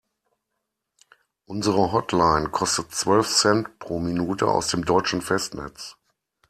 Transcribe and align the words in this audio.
Unsere 1.45 1.91
Hotline 1.91 2.49
kostet 2.49 2.91
zwölf 2.91 3.27
Cent 3.31 3.77
pro 3.77 3.99
Minute 3.99 4.47
aus 4.47 4.69
dem 4.69 4.83
deutschen 4.83 5.21
Festnetz. 5.21 5.95